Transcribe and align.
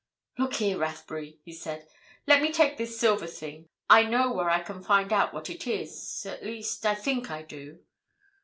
"Look 0.39 0.55
here, 0.55 0.79
Rathbury," 0.79 1.37
he 1.45 1.53
said. 1.53 1.87
"Let 2.25 2.41
me 2.41 2.51
take 2.51 2.75
this 2.77 2.99
silver 2.99 3.27
thing. 3.27 3.69
I 3.87 4.01
know 4.03 4.31
where 4.33 4.49
I 4.49 4.59
can 4.63 4.81
find 4.81 5.13
out 5.13 5.31
what 5.31 5.47
it 5.47 5.67
is. 5.67 6.25
At 6.25 6.43
least, 6.43 6.87
I 6.87 6.95
think 6.95 7.29
I 7.29 7.43
do." 7.43 7.83